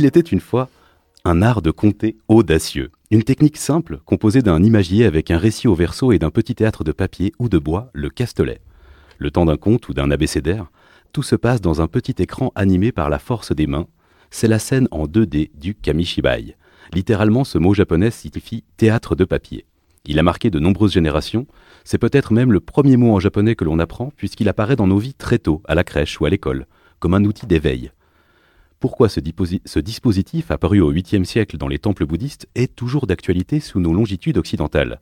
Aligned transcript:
Il 0.00 0.04
était 0.04 0.20
une 0.20 0.38
fois 0.38 0.70
un 1.24 1.42
art 1.42 1.60
de 1.60 1.72
compter 1.72 2.18
audacieux. 2.28 2.92
Une 3.10 3.24
technique 3.24 3.56
simple 3.56 3.98
composée 4.04 4.42
d'un 4.42 4.62
imagier 4.62 5.04
avec 5.04 5.32
un 5.32 5.38
récit 5.38 5.66
au 5.66 5.74
verso 5.74 6.12
et 6.12 6.20
d'un 6.20 6.30
petit 6.30 6.54
théâtre 6.54 6.84
de 6.84 6.92
papier 6.92 7.32
ou 7.40 7.48
de 7.48 7.58
bois, 7.58 7.90
le 7.94 8.08
castelet. 8.08 8.60
Le 9.18 9.32
temps 9.32 9.44
d'un 9.44 9.56
conte 9.56 9.88
ou 9.88 9.94
d'un 9.94 10.12
abécédaire, 10.12 10.70
tout 11.12 11.24
se 11.24 11.34
passe 11.34 11.60
dans 11.60 11.82
un 11.82 11.88
petit 11.88 12.14
écran 12.22 12.52
animé 12.54 12.92
par 12.92 13.10
la 13.10 13.18
force 13.18 13.50
des 13.50 13.66
mains. 13.66 13.88
C'est 14.30 14.46
la 14.46 14.60
scène 14.60 14.86
en 14.92 15.06
2D 15.06 15.50
du 15.58 15.74
kamishibai. 15.74 16.54
Littéralement, 16.94 17.42
ce 17.42 17.58
mot 17.58 17.74
japonais 17.74 18.12
signifie 18.12 18.62
théâtre 18.76 19.16
de 19.16 19.24
papier. 19.24 19.66
Il 20.04 20.20
a 20.20 20.22
marqué 20.22 20.48
de 20.48 20.60
nombreuses 20.60 20.92
générations. 20.92 21.48
C'est 21.82 21.98
peut-être 21.98 22.32
même 22.32 22.52
le 22.52 22.60
premier 22.60 22.96
mot 22.96 23.16
en 23.16 23.18
japonais 23.18 23.56
que 23.56 23.64
l'on 23.64 23.80
apprend, 23.80 24.12
puisqu'il 24.16 24.48
apparaît 24.48 24.76
dans 24.76 24.86
nos 24.86 24.98
vies 24.98 25.14
très 25.14 25.40
tôt, 25.40 25.60
à 25.66 25.74
la 25.74 25.82
crèche 25.82 26.20
ou 26.20 26.24
à 26.24 26.30
l'école, 26.30 26.68
comme 27.00 27.14
un 27.14 27.24
outil 27.24 27.48
d'éveil. 27.48 27.90
Pourquoi 28.80 29.08
ce, 29.08 29.18
dispositif, 29.80 30.52
apparu 30.52 30.80
au 30.80 30.92
8e 30.92 31.24
siècle 31.24 31.56
dans 31.56 31.66
les 31.66 31.80
temples 31.80 32.06
bouddhistes, 32.06 32.48
est 32.54 32.76
toujours 32.76 33.08
d'actualité 33.08 33.58
sous 33.58 33.80
nos 33.80 33.92
longitudes 33.92 34.38
occidentales? 34.38 35.00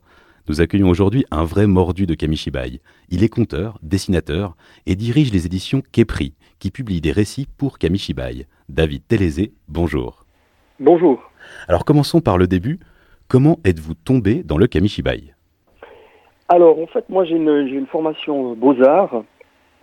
Nous 0.49 0.61
accueillons 0.61 0.89
aujourd'hui 0.89 1.25
un 1.29 1.43
vrai 1.43 1.67
mordu 1.67 2.07
de 2.07 2.15
Kamishibai. 2.15 2.81
Il 3.09 3.23
est 3.23 3.29
conteur, 3.29 3.77
dessinateur 3.83 4.55
et 4.87 4.95
dirige 4.95 5.31
les 5.31 5.45
éditions 5.45 5.83
Kepri, 5.91 6.33
qui 6.57 6.71
publient 6.71 7.01
des 7.01 7.11
récits 7.11 7.47
pour 7.57 7.77
Kamishibai. 7.77 8.47
David 8.67 9.05
Télézé, 9.07 9.51
bonjour. 9.67 10.25
Bonjour. 10.79 11.21
Alors 11.67 11.85
commençons 11.85 12.21
par 12.21 12.39
le 12.39 12.47
début. 12.47 12.79
Comment 13.27 13.59
êtes-vous 13.63 13.93
tombé 13.93 14.41
dans 14.41 14.57
le 14.57 14.65
Kamishibai? 14.65 15.35
Alors 16.49 16.79
en 16.79 16.87
fait, 16.87 17.07
moi 17.09 17.25
j'ai 17.25 17.35
une, 17.35 17.85
formation 17.91 18.55
beaux-arts 18.55 19.23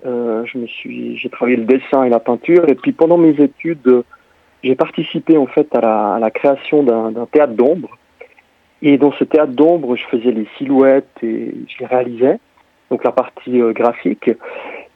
euh, 0.04 0.44
je 0.46 0.58
me 0.58 0.66
suis, 0.66 1.16
j'ai 1.16 1.28
travaillé 1.28 1.56
le 1.56 1.64
dessin 1.64 2.04
et 2.04 2.08
la 2.08 2.20
peinture, 2.20 2.68
et 2.68 2.74
puis 2.74 2.92
pendant 2.92 3.16
mes 3.16 3.40
études, 3.40 4.02
j'ai 4.62 4.74
participé 4.74 5.36
en 5.36 5.46
fait 5.46 5.74
à 5.74 6.18
la, 6.20 6.30
création 6.30 6.82
d'un 6.82 7.26
théâtre 7.30 7.54
d'ombre. 7.54 7.98
Et 8.82 8.98
dans 8.98 9.12
ce 9.12 9.24
théâtre 9.24 9.52
d'ombre, 9.52 9.96
je 9.96 10.04
faisais 10.04 10.30
les 10.30 10.46
silhouettes 10.58 11.08
et 11.22 11.54
je 11.68 11.78
les 11.80 11.86
réalisais, 11.86 12.38
donc 12.90 13.02
la 13.04 13.12
partie 13.12 13.60
euh, 13.60 13.72
graphique. 13.72 14.30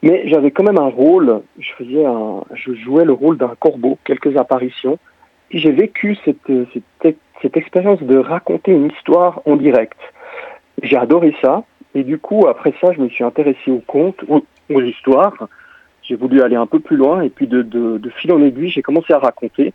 Mais 0.03 0.29
j'avais 0.29 0.51
quand 0.51 0.63
même 0.63 0.79
un 0.79 0.91
rôle. 0.91 1.41
Je 1.59 1.73
faisais 1.73 2.05
je 2.55 2.75
jouais 2.75 3.05
le 3.05 3.13
rôle 3.13 3.39
d'un 3.39 3.55
corbeau, 3.59 3.99
quelques 4.05 4.37
apparitions. 4.37 4.99
Et 5.51 5.59
j'ai 5.59 5.73
vécu 5.73 6.17
cette, 6.25 6.53
cette, 7.03 7.57
expérience 7.57 8.03
de 8.03 8.19
raconter 8.19 8.73
une 8.73 8.91
histoire 8.91 9.41
en 9.47 9.57
direct. 9.57 9.99
J'ai 10.83 10.97
adoré 10.97 11.35
ça. 11.41 11.65
Et 11.95 12.05
du 12.05 12.19
coup, 12.19 12.47
après 12.47 12.75
ça, 12.81 12.93
je 12.93 13.01
me 13.01 13.09
suis 13.09 13.25
intéressé 13.25 13.71
aux 13.71 13.83
contes, 13.87 14.23
aux 14.71 14.83
histoires. 14.83 15.49
J'ai 16.03 16.17
voulu 16.17 16.43
aller 16.43 16.57
un 16.57 16.67
peu 16.67 16.81
plus 16.81 16.97
loin 16.97 17.23
et 17.23 17.29
puis 17.29 17.47
de, 17.47 17.63
de, 17.63 17.99
de 17.99 18.11
fil 18.11 18.33
en 18.33 18.43
aiguille, 18.43 18.71
j'ai 18.71 18.83
commencé 18.83 19.13
à 19.13 19.19
raconter. 19.19 19.73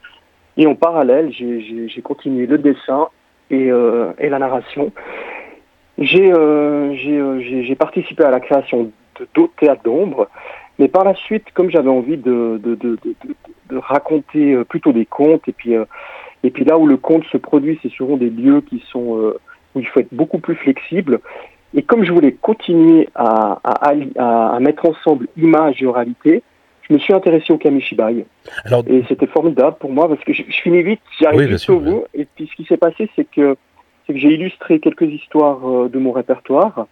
Et 0.58 0.68
en 0.68 0.76
parallèle, 0.76 1.32
j'ai 1.32 2.02
continué 2.02 2.46
le 2.46 2.58
dessin 2.58 3.08
et, 3.50 3.72
euh, 3.72 4.12
la 4.20 4.40
narration. 4.40 4.92
J'ai 5.98 6.32
euh, 6.32 6.94
euh 7.08 7.76
participé 7.76 8.24
à 8.24 8.32
la 8.32 8.40
création 8.40 8.92
d'autres 9.36 9.54
théâtres 9.60 9.84
d'ombre, 9.84 10.28
mais 10.80 10.88
par 10.88 11.04
la 11.04 11.14
suite, 11.16 11.46
comme 11.54 11.70
j'avais 11.70 11.90
envie 11.90 12.18
de, 12.18 12.60
de, 12.64 12.76
de, 12.76 12.98
de, 13.70 13.78
raconter 13.78 14.64
plutôt 14.66 14.92
des 14.92 15.06
contes, 15.06 15.48
et 15.48 15.52
puis, 15.52 15.74
et 16.44 16.50
puis 16.50 16.66
là 16.66 16.78
où 16.78 16.88
le 16.88 16.98
conte 16.98 17.26
se 17.26 17.38
produit, 17.38 17.80
c'est 17.82 17.92
souvent 17.92 18.18
des 18.18 18.30
lieux 18.30 18.62
qui 18.62 18.84
sont 18.92 19.34
où 19.76 19.80
il 19.80 19.88
faut 19.88 20.00
être 20.00 20.14
beaucoup 20.14 20.40
plus 20.40 20.56
flexible. 20.56 21.20
Et 21.76 21.82
comme 21.82 22.04
je 22.04 22.12
voulais 22.12 22.34
continuer 22.34 23.10
à, 23.16 23.60
à, 23.64 23.94
à, 24.18 24.60
mettre 24.60 24.86
ensemble 24.88 25.28
image 25.38 25.82
et 25.82 25.86
oralité, 25.86 26.44
je 26.82 26.94
me 26.94 27.00
suis 27.00 27.14
intéressé 27.14 27.52
au 27.52 27.58
kamishibai. 27.58 28.26
Alors... 28.66 28.84
Et 28.88 29.04
c'était 29.08 29.28
formidable 29.28 29.78
pour 29.80 29.92
moi 29.92 30.08
parce 30.08 30.24
que 30.24 30.34
je, 30.34 30.44
je 30.48 30.62
finis 30.62 30.84
vite, 30.84 31.02
j'arrive 31.20 31.50
vite 31.50 31.70
au 31.70 31.80
bout. 31.80 32.04
Et 32.14 32.26
puis 32.26 32.48
ce 32.48 32.56
qui 32.56 32.66
s'est 32.66 32.78
passé, 32.78 33.10
c'est 33.16 33.26
que, 33.26 33.56
que 34.08 34.18
j'ai 34.18 34.34
illustré 34.34 34.80
quelques 34.80 35.10
histoires 35.10 35.68
euh, 35.68 35.90
de 35.90 35.98
mon 35.98 36.12
répertoire. 36.12 36.88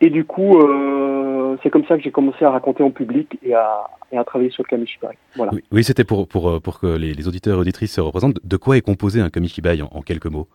Et 0.00 0.10
du 0.10 0.24
coup, 0.24 0.58
euh, 0.60 1.56
c'est 1.62 1.70
comme 1.70 1.84
ça 1.86 1.96
que 1.96 2.02
j'ai 2.02 2.10
commencé 2.10 2.44
à 2.44 2.50
raconter 2.50 2.82
en 2.82 2.90
public 2.90 3.38
et 3.42 3.54
à, 3.54 3.86
et 4.12 4.18
à 4.18 4.24
travailler 4.24 4.50
sur 4.50 4.62
le 4.62 4.68
kamishibai. 4.68 5.16
Voilà. 5.36 5.52
Oui, 5.72 5.84
c'était 5.84 6.04
pour, 6.04 6.28
pour, 6.28 6.48
euh, 6.48 6.60
pour 6.60 6.80
que 6.80 6.86
les, 6.86 7.14
les, 7.14 7.28
auditeurs 7.28 7.56
et 7.56 7.60
auditrices 7.60 7.94
se 7.94 8.00
représentent. 8.00 8.38
De 8.44 8.56
quoi 8.56 8.76
est 8.76 8.82
composé 8.82 9.20
un 9.20 9.30
kamishibai 9.30 9.82
en, 9.82 9.88
en 9.92 10.02
quelques 10.02 10.26
mots? 10.26 10.48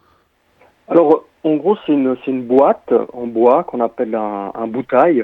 Alors, 0.88 1.25
en 1.44 1.56
gros, 1.56 1.78
c'est 1.85 1.94
une, 1.94 2.44
boîte 2.44 2.94
en 3.13 3.28
bois 3.28 3.63
qu'on 3.63 3.79
appelle 3.79 4.16
un, 4.16 4.52
un, 4.53 4.68
bouteille. 4.68 5.24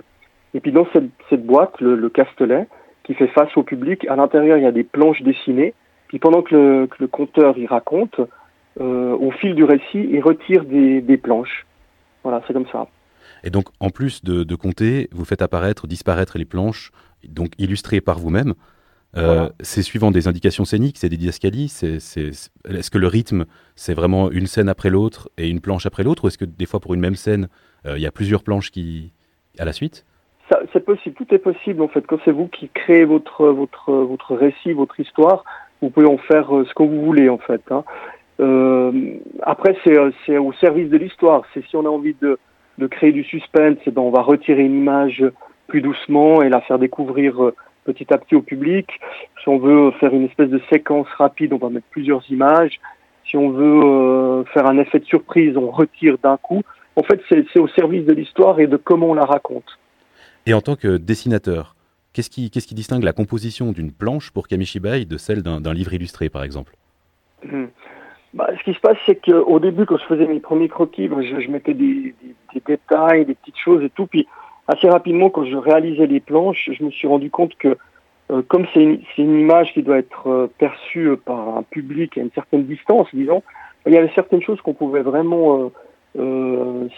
Et 0.53 0.59
puis 0.59 0.71
dans 0.71 0.87
cette, 0.93 1.45
boîte, 1.45 1.79
le, 1.79 1.95
le, 1.95 2.09
castelet, 2.09 2.67
qui 3.03 3.13
fait 3.13 3.27
face 3.27 3.55
au 3.55 3.63
public, 3.63 4.05
à 4.07 4.15
l'intérieur, 4.15 4.57
il 4.57 4.63
y 4.63 4.67
a 4.67 4.71
des 4.71 4.83
planches 4.83 5.21
dessinées. 5.21 5.73
Puis 6.07 6.19
pendant 6.19 6.41
que 6.41 6.55
le, 6.55 6.87
que 6.87 7.05
conteur 7.05 7.57
y 7.57 7.67
raconte, 7.67 8.19
euh, 8.79 9.15
au 9.15 9.31
fil 9.31 9.55
du 9.55 9.63
récit, 9.63 10.07
il 10.09 10.21
retire 10.21 10.63
des, 10.65 11.01
des 11.01 11.17
planches. 11.17 11.65
Voilà, 12.23 12.41
c'est 12.47 12.53
comme 12.53 12.67
ça. 12.71 12.87
Et 13.43 13.49
donc, 13.49 13.65
en 13.79 13.89
plus 13.89 14.23
de, 14.23 14.43
de 14.43 14.55
compter, 14.55 15.09
vous 15.11 15.25
faites 15.25 15.41
apparaître, 15.41 15.87
disparaître 15.87 16.37
les 16.37 16.45
planches, 16.45 16.91
donc 17.27 17.51
illustrées 17.57 18.01
par 18.01 18.17
vous-même. 18.19 18.53
Euh, 19.15 19.49
c'est 19.61 19.81
suivant 19.81 20.11
des 20.11 20.27
indications 20.27 20.65
scéniques, 20.65 20.97
c'est 20.97 21.09
des 21.09 21.17
didascalies. 21.17 21.73
Est-ce 21.81 22.91
que 22.91 22.97
le 22.97 23.07
rythme, 23.07 23.45
c'est 23.75 23.93
vraiment 23.93 24.29
une 24.31 24.47
scène 24.47 24.69
après 24.69 24.89
l'autre 24.89 25.29
et 25.37 25.49
une 25.49 25.61
planche 25.61 25.85
après 25.85 26.03
l'autre, 26.03 26.25
ou 26.25 26.27
est-ce 26.27 26.37
que 26.37 26.45
des 26.45 26.65
fois 26.65 26.79
pour 26.79 26.93
une 26.93 26.99
même 26.99 27.15
scène, 27.15 27.47
euh, 27.85 27.97
il 27.97 28.01
y 28.01 28.07
a 28.07 28.11
plusieurs 28.11 28.43
planches 28.43 28.69
qui 28.71 29.13
à 29.59 29.65
la 29.65 29.73
suite? 29.73 30.05
C'est 30.71 30.85
possible, 30.85 31.15
tout 31.15 31.33
est 31.33 31.39
possible 31.39 31.81
en 31.81 31.89
fait. 31.89 32.05
Quand 32.07 32.19
c'est 32.23 32.31
vous 32.31 32.47
qui 32.47 32.69
créez 32.69 33.03
votre 33.03 33.47
votre 33.47 33.91
votre 33.91 34.35
récit, 34.35 34.71
votre 34.71 34.97
histoire, 34.99 35.43
vous 35.81 35.89
pouvez 35.89 36.07
en 36.07 36.17
faire 36.17 36.55
euh, 36.55 36.65
ce 36.65 36.73
que 36.73 36.83
vous 36.83 37.03
voulez 37.03 37.27
en 37.27 37.37
fait. 37.37 37.61
Hein. 37.69 37.83
après, 39.41 39.75
c'est 39.83 40.37
au 40.37 40.53
service 40.53 40.89
de 40.89 40.97
l'histoire. 40.97 41.43
C'est 41.53 41.65
si 41.65 41.75
on 41.75 41.85
a 41.85 41.89
envie 41.89 42.15
de 42.21 42.37
de 42.77 42.87
créer 42.87 43.11
du 43.11 43.23
suspense, 43.23 43.77
eh 43.87 43.91
ben 43.91 44.01
on 44.01 44.11
va 44.11 44.21
retirer 44.21 44.63
une 44.63 44.77
image 44.77 45.25
plus 45.67 45.81
doucement 45.81 46.41
et 46.41 46.49
la 46.49 46.61
faire 46.61 46.79
découvrir 46.79 47.51
petit 47.87 48.13
à 48.13 48.17
petit 48.17 48.35
au 48.35 48.41
public. 48.41 48.87
Si 49.41 49.49
on 49.49 49.57
veut 49.57 49.91
faire 49.99 50.13
une 50.13 50.25
espèce 50.25 50.49
de 50.49 50.61
séquence 50.69 51.07
rapide, 51.17 51.53
on 51.53 51.57
va 51.57 51.69
mettre 51.69 51.87
plusieurs 51.89 52.23
images. 52.29 52.79
Si 53.25 53.37
on 53.37 53.49
veut 53.49 53.81
euh, 53.83 54.43
faire 54.53 54.67
un 54.67 54.77
effet 54.77 54.99
de 54.99 55.05
surprise, 55.05 55.57
on 55.57 55.71
retire 55.71 56.17
d'un 56.21 56.37
coup. 56.37 56.61
En 56.95 57.03
fait, 57.03 57.21
c'est 57.29 57.59
au 57.59 57.67
service 57.69 58.05
de 58.05 58.13
l'histoire 58.13 58.59
et 58.59 58.67
de 58.67 58.77
comment 58.77 59.07
on 59.11 59.13
la 59.13 59.25
raconte. 59.25 59.77
Et 60.45 60.53
en 60.53 60.61
tant 60.61 60.75
que 60.75 60.97
dessinateur, 60.97 61.75
qu'est-ce 62.13 62.29
qui, 62.29 62.75
distingue 62.75 63.03
la 63.03 63.13
composition 63.13 63.71
d'une 63.71 63.91
planche 63.91 64.31
pour 64.31 64.47
Kamishibai 64.47 65.05
de 65.05 65.17
celle 65.17 65.43
d'un 65.43 65.73
livre 65.73 65.93
illustré, 65.93 66.29
par 66.29 66.43
exemple? 66.43 66.73
Hmm. 67.43 67.65
bah, 68.33 68.49
Ce 68.57 68.63
qui 68.63 68.73
se 68.73 68.79
passe, 68.79 68.97
c'est 69.05 69.19
qu'au 69.23 69.59
début, 69.59 69.85
quand 69.85 69.97
je 69.97 70.05
faisais 70.05 70.25
mes 70.25 70.39
premiers 70.39 70.69
croquis, 70.69 71.07
je, 71.07 71.41
je 71.41 71.51
mettais 71.51 71.73
des, 71.73 72.15
des, 72.21 72.35
des, 72.53 72.61
détails, 72.65 73.25
des 73.25 73.35
petites 73.35 73.59
choses 73.63 73.83
et 73.83 73.89
tout. 73.91 74.07
Puis 74.07 74.27
assez 74.67 74.89
rapidement, 74.89 75.29
quand 75.29 75.45
je 75.45 75.55
réalisais 75.55 76.07
les 76.07 76.19
planches, 76.19 76.69
je 76.71 76.83
me 76.83 76.91
suis 76.91 77.07
rendu 77.07 77.29
compte 77.29 77.55
que 77.57 77.77
euh, 78.29 78.41
comme 78.47 78.65
c'est 78.73 78.99
une, 79.17 79.39
image 79.39 79.73
qui 79.73 79.83
doit 79.83 79.99
être 79.99 80.27
euh, 80.27 80.47
perçue 80.57 81.15
par 81.25 81.57
un 81.57 81.63
public 81.63 82.17
à 82.17 82.21
une 82.21 82.31
certaine 82.31 82.65
distance, 82.65 83.07
disons, 83.13 83.41
il 83.85 83.93
y 83.93 83.97
avait 83.97 84.11
certaines 84.15 84.41
choses 84.41 84.59
qu'on 84.59 84.73
pouvait 84.73 85.01
vraiment 85.01 85.71
euh, 86.17 86.89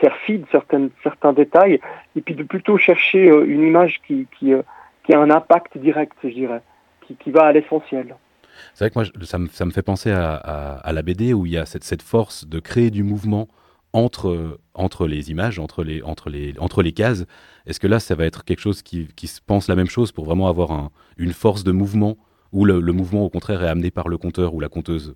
faire 0.00 0.16
fi 0.26 0.38
de 0.38 0.46
certaines, 0.50 0.90
certains 1.04 1.32
détails, 1.32 1.78
et 2.16 2.20
puis 2.20 2.34
de 2.34 2.42
plutôt 2.42 2.76
chercher 2.78 3.28
une 3.28 3.62
image 3.62 4.00
qui, 4.04 4.26
qui, 4.38 4.52
qui, 5.04 5.14
a 5.14 5.20
un 5.20 5.30
impact 5.30 5.78
direct, 5.78 6.16
je 6.24 6.30
dirais, 6.30 6.62
qui, 7.06 7.14
qui 7.14 7.30
va 7.30 7.44
à 7.44 7.52
l'essentiel. 7.52 8.16
C'est 8.74 8.84
vrai 8.84 8.90
que 8.90 8.98
moi, 8.98 9.24
ça 9.24 9.38
me, 9.38 9.46
ça 9.46 9.64
me 9.64 9.70
fait 9.70 9.82
penser 9.82 10.10
à, 10.10 10.34
à, 10.34 10.74
à, 10.78 10.92
la 10.92 11.02
BD 11.02 11.32
où 11.32 11.46
il 11.46 11.52
y 11.52 11.58
a 11.58 11.64
cette, 11.64 11.84
cette 11.84 12.02
force 12.02 12.44
de 12.48 12.58
créer 12.58 12.90
du 12.90 13.04
mouvement 13.04 13.46
entre, 13.92 14.58
entre 14.74 15.06
les 15.06 15.30
images, 15.30 15.58
entre 15.58 15.84
les, 15.84 16.02
entre 16.02 16.30
les, 16.30 16.54
entre 16.58 16.82
les 16.82 16.92
cases. 16.92 17.26
Est-ce 17.66 17.80
que 17.80 17.86
là, 17.86 18.00
ça 18.00 18.14
va 18.14 18.24
être 18.24 18.44
quelque 18.44 18.60
chose 18.60 18.82
qui, 18.82 19.08
qui, 19.16 19.26
se 19.26 19.40
pense 19.40 19.68
la 19.68 19.76
même 19.76 19.88
chose 19.88 20.12
pour 20.12 20.24
vraiment 20.24 20.48
avoir 20.48 20.72
un, 20.72 20.90
une 21.18 21.32
force 21.32 21.64
de 21.64 21.72
mouvement 21.72 22.16
ou 22.52 22.64
le, 22.64 22.80
le, 22.80 22.92
mouvement, 22.92 23.24
au 23.24 23.30
contraire, 23.30 23.62
est 23.62 23.68
amené 23.68 23.90
par 23.90 24.08
le 24.08 24.18
conteur 24.18 24.54
ou 24.54 24.60
la 24.60 24.68
conteuse? 24.68 25.14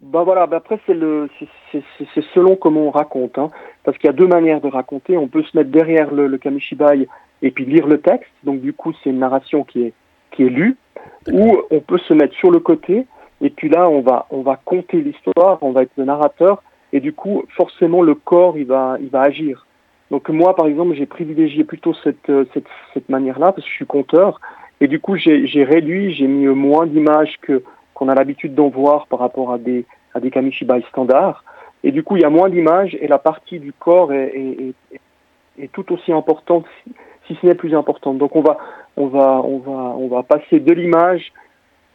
Bah 0.00 0.22
voilà, 0.22 0.46
bah 0.46 0.58
après 0.58 0.78
c'est 0.84 0.92
le 0.92 1.30
c'est 1.72 2.24
selon 2.34 2.56
comment 2.56 2.82
on 2.82 2.90
raconte, 2.90 3.38
hein, 3.38 3.50
parce 3.84 3.96
qu'il 3.96 4.06
y 4.06 4.10
a 4.10 4.16
deux 4.16 4.26
manières 4.26 4.60
de 4.60 4.68
raconter. 4.68 5.16
On 5.16 5.28
peut 5.28 5.42
se 5.44 5.56
mettre 5.56 5.70
derrière 5.70 6.12
le, 6.12 6.26
le 6.26 6.36
kamishibai 6.36 7.08
et 7.40 7.50
puis 7.50 7.64
lire 7.64 7.86
le 7.86 8.00
texte, 8.02 8.30
donc 8.42 8.60
du 8.60 8.74
coup 8.74 8.92
c'est 9.02 9.08
une 9.10 9.20
narration 9.20 9.64
qui 9.64 9.82
est 9.82 9.92
qui 10.30 10.42
est 10.42 10.50
lue, 10.50 10.76
ou 11.32 11.56
on 11.70 11.80
peut 11.80 11.98
se 11.98 12.12
mettre 12.12 12.34
sur 12.34 12.50
le 12.50 12.60
côté. 12.60 13.06
Et 13.40 13.48
puis 13.48 13.70
là 13.70 13.88
on 13.88 14.02
va 14.02 14.26
on 14.30 14.42
va 14.42 14.60
compter 14.62 15.00
l'histoire, 15.00 15.58
on 15.62 15.72
va 15.72 15.82
être 15.82 15.92
le 15.96 16.04
narrateur 16.04 16.62
et 16.94 17.00
du 17.00 17.12
coup, 17.12 17.42
forcément, 17.56 18.02
le 18.02 18.14
corps, 18.14 18.56
il 18.56 18.66
va, 18.66 18.96
il 19.00 19.08
va 19.08 19.22
agir. 19.22 19.66
Donc 20.12 20.28
moi, 20.28 20.54
par 20.54 20.66
exemple, 20.66 20.94
j'ai 20.94 21.06
privilégié 21.06 21.64
plutôt 21.64 21.92
cette, 21.92 22.30
euh, 22.30 22.44
cette, 22.54 22.68
cette 22.94 23.08
manière-là 23.08 23.50
parce 23.50 23.64
que 23.64 23.70
je 23.70 23.74
suis 23.74 23.84
compteur. 23.84 24.40
Et 24.80 24.86
du 24.86 25.00
coup, 25.00 25.16
j'ai 25.16 25.64
réduit, 25.64 26.14
j'ai 26.14 26.28
mis 26.28 26.46
moins 26.46 26.86
d'images 26.86 27.36
que 27.42 27.62
qu'on 27.94 28.08
a 28.08 28.14
l'habitude 28.14 28.54
d'en 28.54 28.68
voir 28.68 29.08
par 29.08 29.18
rapport 29.18 29.52
à 29.52 29.58
des, 29.58 29.84
à 30.14 30.20
des 30.20 30.30
kamishibai 30.30 30.84
standards. 30.88 31.44
Et 31.82 31.90
du 31.90 32.04
coup, 32.04 32.16
il 32.16 32.22
y 32.22 32.24
a 32.24 32.30
moins 32.30 32.48
d'images 32.48 32.96
et 33.00 33.08
la 33.08 33.18
partie 33.18 33.58
du 33.58 33.72
corps 33.72 34.12
est, 34.12 34.32
est, 34.36 34.74
est, 35.58 35.72
tout 35.72 35.92
aussi 35.92 36.12
importante, 36.12 36.64
si, 36.82 36.94
si 37.26 37.38
ce 37.40 37.46
n'est 37.46 37.54
plus 37.54 37.74
importante. 37.74 38.18
Donc 38.18 38.36
on 38.36 38.40
va, 38.40 38.58
on 38.96 39.06
va, 39.06 39.40
on 39.44 39.58
va, 39.58 39.96
on 39.96 40.08
va 40.08 40.22
passer 40.22 40.60
de 40.60 40.72
l'image 40.72 41.32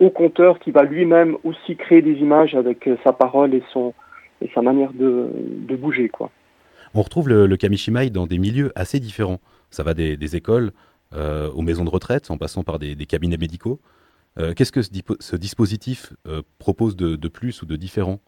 au 0.02 0.10
conteur 0.10 0.60
qui 0.60 0.72
va 0.72 0.84
lui-même 0.84 1.38
aussi 1.46 1.78
créer 1.78 2.02
des 2.02 2.16
images 2.16 2.56
avec 2.56 2.88
euh, 2.88 2.98
sa 3.04 3.12
parole 3.14 3.54
et, 3.54 3.64
son, 3.74 3.94
et 4.42 4.50
sa 4.54 4.62
manière 4.62 4.94
de, 4.94 5.76
bouger. 5.76 6.12
On 6.94 7.02
retrouve 7.02 7.30
le, 7.30 7.46
le, 7.46 7.58
kamishimai 7.58 8.10
dans 8.10 8.28
des 8.28 8.38
milieux 8.38 8.72
assez 8.76 9.00
différents. 9.00 9.40
Ça 9.70 9.84
va 9.84 9.94
des, 9.94 10.36
écoles 10.36 10.72
euh, 11.14 11.50
aux 11.52 11.62
maisons 11.62 11.86
de 11.86 11.90
retraite, 11.90 12.32
en 12.32 12.38
passant 12.38 12.64
par 12.64 12.80
des, 12.80 12.96
cabinets 13.06 13.38
médicaux. 13.38 13.80
Euh, 14.38 14.54
Qu'est-ce 14.54 14.72
que 14.72 14.82
ce, 14.82 15.36
dispositif 15.36 16.14
euh, 16.28 16.42
propose 16.58 16.96
de, 16.96 17.28
plus 17.28 17.62
ou 17.62 17.66
de 17.66 17.76
différent? 17.76 18.20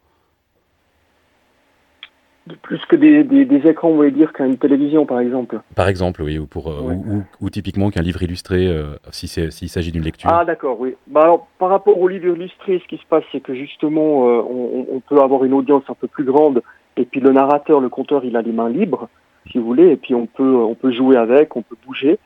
Plus 2.61 2.83
que 2.87 2.95
des, 2.95 3.23
des, 3.23 3.45
des 3.45 3.69
écrans, 3.69 3.89
vous 3.89 3.97
voulez 3.97 4.11
dire 4.11 4.33
qu'une 4.33 4.57
télévision, 4.57 5.05
par 5.05 5.19
exemple 5.19 5.59
Par 5.75 5.87
exemple, 5.87 6.23
oui, 6.23 6.39
ou, 6.39 6.47
pour, 6.47 6.67
ouais. 6.67 6.95
ou, 6.95 7.17
ou, 7.17 7.23
ou, 7.39 7.49
typiquement 7.49 7.91
qu'un 7.91 8.01
livre 8.01 8.23
illustré, 8.23 8.67
euh, 8.67 8.95
s'il 9.11 9.51
si 9.51 9.69
s'agit 9.69 9.91
d'une 9.91 10.03
lecture. 10.03 10.29
Ah, 10.31 10.43
d'accord, 10.43 10.79
oui. 10.79 10.95
Bah, 11.07 11.21
alors, 11.21 11.47
par 11.59 11.69
rapport 11.69 11.99
au 11.99 12.07
livre 12.07 12.35
illustré, 12.35 12.79
ce 12.79 12.87
qui 12.87 12.97
se 12.97 13.05
passe, 13.07 13.23
c'est 13.31 13.41
que 13.41 13.53
justement, 13.53 14.27
euh, 14.27 14.41
on, 14.41 14.87
on, 14.91 14.99
peut 15.01 15.21
avoir 15.21 15.43
une 15.43 15.53
audience 15.53 15.83
un 15.87 15.93
peu 15.93 16.07
plus 16.07 16.23
grande, 16.23 16.63
et 16.97 17.05
puis 17.05 17.19
le 17.19 17.31
narrateur, 17.31 17.79
le 17.79 17.89
conteur, 17.89 18.25
il 18.25 18.35
a 18.35 18.41
les 18.41 18.51
mains 18.51 18.69
libres, 18.69 19.07
si 19.51 19.59
vous 19.59 19.65
voulez, 19.65 19.89
et 19.89 19.97
puis 19.97 20.15
on 20.15 20.25
peut, 20.25 20.55
on 20.55 20.75
peut 20.75 20.91
jouer 20.91 21.17
avec, 21.17 21.55
on 21.55 21.61
peut 21.61 21.77
bouger. 21.85 22.17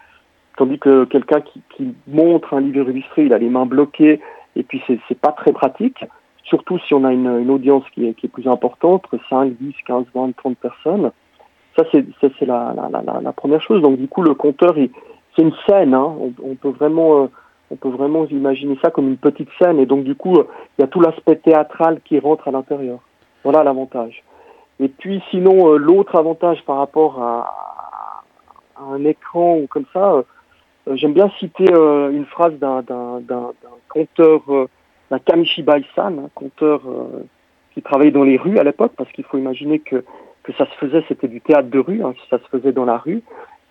Tandis 0.58 0.80
que 0.80 1.04
quelqu'un 1.04 1.42
qui, 1.42 1.62
qui 1.76 1.94
montre 2.08 2.54
un 2.54 2.62
livre 2.62 2.90
illustré, 2.90 3.26
il 3.26 3.34
a 3.34 3.38
les 3.38 3.50
mains 3.50 3.66
bloquées, 3.66 4.22
et 4.56 4.64
puis 4.64 4.82
c'est 4.88 5.20
pas 5.20 5.34
très 5.34 5.52
pratique 5.52 6.06
surtout 6.46 6.80
si 6.80 6.94
on 6.94 7.04
a 7.04 7.12
une, 7.12 7.50
audience 7.50 7.84
qui 7.94 8.08
est, 8.08 8.28
plus 8.28 8.48
importante, 8.48 9.06
entre 9.06 9.20
5, 9.30 9.54
10, 9.60 9.74
15, 9.86 10.06
20, 10.14 10.36
30 10.36 10.58
personnes. 10.58 11.12
Ça, 11.76 11.84
c'est 11.92 12.46
la, 12.46 13.34
première 13.36 13.62
chose. 13.62 13.82
Donc, 13.82 13.98
du 13.98 14.08
coup, 14.08 14.22
le 14.22 14.34
compteur, 14.34 14.76
c'est 14.76 15.42
une 15.42 15.54
scène. 15.68 15.94
Hein. 15.94 16.16
On, 16.44 16.56
peut 16.56 16.70
vraiment, 16.70 17.24
euh, 17.24 17.28
on 17.72 17.76
peut 17.76 17.90
vraiment 17.90 18.26
imaginer 18.26 18.78
ça 18.82 18.92
comme 18.92 19.10
une 19.10 19.18
petite 19.18 19.50
scène. 19.60 19.80
Et 19.80 19.86
donc, 19.86 20.04
du 20.04 20.16
coup, 20.16 20.36
il 20.36 20.82
y 20.82 20.84
a 20.84 20.88
tout 20.88 21.02
l'aspect 21.02 21.36
théâtral 21.36 22.00
qui 22.06 22.20
rentre 22.20 22.48
à 22.48 22.52
l'intérieur. 22.52 23.00
Voilà 23.44 23.64
l'avantage. 23.64 24.24
Et 24.80 24.88
puis, 24.88 25.22
sinon, 25.32 25.74
euh, 25.74 25.78
l'autre 25.78 26.16
avantage 26.16 26.64
par 26.66 26.78
rapport 26.78 27.22
à, 27.22 28.24
à, 28.78 28.84
un 28.94 29.04
écran 29.04 29.58
ou 29.58 29.68
comme 29.68 29.86
ça, 29.92 30.14
euh, 30.88 30.96
j'aime 30.96 31.14
bien 31.14 31.30
citer 31.40 31.66
une 31.66 32.26
phrase 32.26 32.54
d'un 32.60 32.84
conteur 33.90 34.42
d'un 35.16 35.20
Kamishibai-san, 35.20 36.20
un 36.20 36.30
conteur 36.34 36.82
euh, 36.88 37.24
qui 37.74 37.82
travaillait 37.82 38.12
dans 38.12 38.24
les 38.24 38.38
rues 38.38 38.60
à 38.60 38.64
l'époque, 38.64 38.94
parce 38.98 39.12
qu'il 39.12 39.24
faut 39.24 39.38
imaginer 39.38 39.80
que, 39.80 40.04
que 40.44 40.54
ça 40.54 40.66
se 40.66 40.76
faisait, 40.76 41.04
c'était 41.08 41.28
du 41.28 41.42
théâtre 41.42 41.70
de 41.70 41.80
rue, 41.80 42.04
hein, 42.04 42.14
ça 42.30 42.40
se 42.40 42.48
faisait 42.50 42.72
dans 42.72 42.86
la 42.86 42.98
rue. 42.98 43.22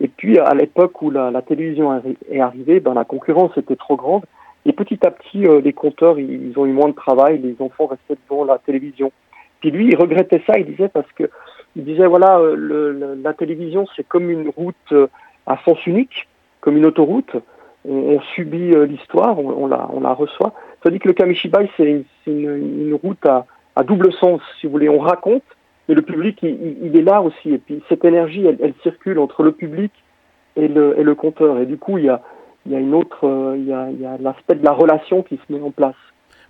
Et 0.01 0.09
puis 0.09 0.39
à 0.39 0.55
l'époque 0.55 1.03
où 1.03 1.11
la, 1.11 1.31
télévision 1.43 2.03
est 2.31 2.41
arrivée, 2.41 2.81
ben, 2.81 2.95
la 2.95 3.05
concurrence 3.05 3.57
était 3.57 3.77
trop 3.77 3.97
grande. 3.97 4.25
Et 4.67 4.73
petit 4.73 4.99
à 5.07 5.11
petit, 5.11 5.47
euh, 5.47 5.61
les 5.61 5.73
compteurs, 5.73 6.19
ils, 6.19 6.53
ont 6.57 6.67
eu 6.67 6.73
moins 6.73 6.89
de 6.89 6.95
travail, 6.95 7.39
les 7.39 7.57
enfants 7.61 7.87
restaient 7.87 8.17
devant 8.29 8.45
la 8.45 8.59
télévision. 8.59 9.13
Puis 9.61 9.71
lui, 9.71 9.89
il 9.89 9.97
regrettait 9.97 10.43
ça, 10.47 10.59
il 10.59 10.67
disait, 10.67 10.89
parce 10.89 11.11
que 11.13 11.25
il 11.77 11.85
disait, 11.85 12.07
voilà, 12.07 12.39
euh, 12.39 13.17
la 13.23 13.35
télévision, 13.35 13.87
c'est 13.95 14.07
comme 14.07 14.31
une 14.31 14.49
route 14.57 14.95
à 15.47 15.59
sens 15.65 15.85
unique, 15.87 16.29
comme 16.61 16.77
une 16.77 16.87
autoroute. 16.87 17.37
On, 17.87 18.17
on 18.17 18.21
subit 18.35 18.75
euh, 18.75 18.87
l'histoire, 18.87 19.39
on, 19.39 19.65
on, 19.65 19.67
la, 19.67 19.89
on 19.93 20.01
la 20.01 20.13
reçoit. 20.13 20.53
Tandis 20.83 20.99
que 20.99 21.09
le 21.09 21.15
Kamishibai, 21.15 21.71
c'est 21.77 21.85
une, 21.85 22.05
une, 22.27 22.89
une, 22.89 22.95
route 22.95 23.25
à, 23.27 23.47
à, 23.77 23.83
double 23.83 24.13
sens, 24.13 24.41
si 24.61 24.67
vous 24.67 24.73
voulez. 24.73 24.89
On 24.89 24.99
raconte, 24.99 25.43
mais 25.89 25.95
le 25.95 26.03
public, 26.03 26.39
il, 26.43 26.77
il 26.83 26.97
est 26.97 27.03
là 27.03 27.23
aussi. 27.23 27.55
Et 27.55 27.59
puis 27.59 27.83
cette 27.89 28.05
énergie, 28.05 28.47
elle, 28.47 28.59
elle, 28.61 28.75
circule 28.83 29.19
entre 29.19 29.43
le 29.43 29.53
public 29.53 29.93
et 30.57 30.69
le, 30.69 30.99
et 30.99 31.03
le 31.03 31.15
compteur. 31.15 31.59
Et 31.59 31.67
du 31.67 31.77
coup, 31.77 31.99
il 31.99 32.05
y 32.05 32.09
a, 32.09 32.23
il 32.67 32.73
y 32.73 32.77
a 32.77 32.79
une 32.79 32.95
autre, 32.95 33.27
euh, 33.27 33.57
il 33.57 33.67
y 33.67 33.73
a, 33.73 34.17
l'aspect 34.19 34.55
de 34.55 34.65
la 34.65 34.73
relation 34.73 35.23
qui 35.23 35.37
se 35.37 35.53
met 35.53 35.61
en 35.61 35.71
place. 35.71 35.97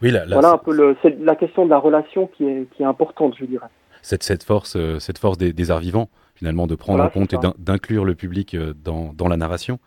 Oui, 0.03 0.11
là, 0.11 0.27
là, 0.27 0.35
voilà 0.35 0.53
un 0.53 0.59
peu 0.59 0.97
c'est 1.03 1.19
la 1.21 1.37
question 1.37 1.65
de 1.65 1.71
la 1.71 1.79
relation 1.79 2.27
qui 2.27 2.47
est, 2.47 2.67
qui 2.73 2.83
est 2.83 2.87
importante, 2.87 3.35
je 3.39 3.45
dirais. 3.45 3.69
Cette, 4.03 4.23
cette 4.23 4.45
force, 4.45 4.77
euh, 4.77 4.99
cette 4.99 5.19
force 5.19 5.39
des, 5.39 5.53
des 5.53 5.71
arts 5.71 5.81
vivants, 5.81 6.11
finalement, 6.35 6.67
de 6.67 6.75
prendre 6.75 6.99
voilà, 6.99 7.11
en 7.11 7.13
compte 7.13 7.33
et 7.33 7.39
d'inclure 7.59 8.05
le 8.05 8.15
public 8.15 8.55
euh, 8.55 8.75
dans, 8.85 9.13
dans 9.15 9.29
la 9.29 9.37
narration. 9.37 9.79